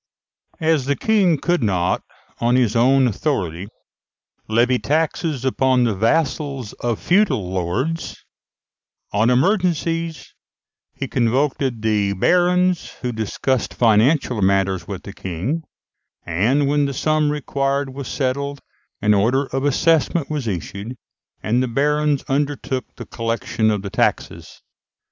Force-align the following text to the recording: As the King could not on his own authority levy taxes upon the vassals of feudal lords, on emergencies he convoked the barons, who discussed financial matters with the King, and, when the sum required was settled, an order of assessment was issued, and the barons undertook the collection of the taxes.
As 0.59 0.85
the 0.85 0.95
King 0.95 1.37
could 1.37 1.61
not 1.61 2.01
on 2.39 2.55
his 2.55 2.75
own 2.75 3.05
authority 3.07 3.67
levy 4.49 4.79
taxes 4.79 5.45
upon 5.45 5.83
the 5.83 5.93
vassals 5.93 6.73
of 6.79 6.97
feudal 6.99 7.51
lords, 7.53 8.17
on 9.13 9.29
emergencies 9.29 10.33
he 10.95 11.07
convoked 11.07 11.59
the 11.59 12.13
barons, 12.13 12.89
who 13.03 13.11
discussed 13.11 13.75
financial 13.75 14.41
matters 14.41 14.87
with 14.87 15.03
the 15.03 15.13
King, 15.13 15.61
and, 16.25 16.67
when 16.67 16.85
the 16.85 16.95
sum 16.95 17.29
required 17.31 17.93
was 17.93 18.07
settled, 18.07 18.59
an 19.03 19.13
order 19.13 19.45
of 19.53 19.63
assessment 19.65 20.31
was 20.31 20.47
issued, 20.47 20.95
and 21.43 21.61
the 21.61 21.67
barons 21.67 22.23
undertook 22.27 22.85
the 22.95 23.05
collection 23.05 23.69
of 23.69 23.83
the 23.83 23.91
taxes. 23.91 24.63